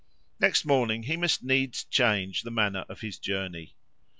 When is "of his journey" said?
2.89-3.75